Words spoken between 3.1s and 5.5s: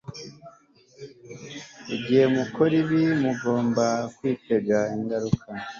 mugomba kwitega ingaruka